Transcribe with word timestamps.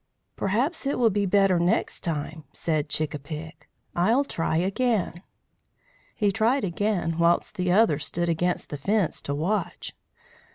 "Perhaps 0.35 0.87
it 0.87 0.97
will 0.97 1.11
be 1.11 1.27
better 1.27 1.59
next 1.59 1.99
time," 1.99 2.45
said 2.53 2.89
Chick 2.89 3.13
a 3.13 3.19
pick. 3.19 3.69
"I'll 3.95 4.23
try 4.23 4.57
again." 4.57 5.21
He 6.15 6.31
tried 6.31 6.63
again, 6.63 7.19
whilst 7.19 7.53
the 7.53 7.71
others 7.71 8.07
stood 8.07 8.27
against 8.27 8.69
the 8.71 8.79
fence 8.79 9.21
to 9.21 9.35
watch. 9.35 9.93